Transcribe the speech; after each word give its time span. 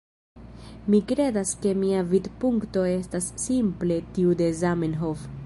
Mi 0.93 1.01
kredas 1.11 1.51
ke 1.65 1.73
mia 1.81 1.99
vidpunkto 2.15 2.87
estas 2.95 3.29
simple 3.45 4.01
tiu 4.17 4.37
de 4.43 4.51
Zamenhof. 4.65 5.33